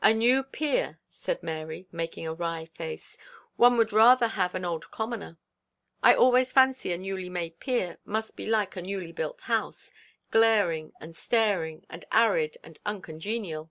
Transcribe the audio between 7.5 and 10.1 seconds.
peer must be like a newly built house,